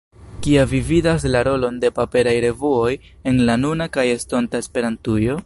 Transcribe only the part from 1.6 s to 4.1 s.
de paperaj revuoj en la nuna kaj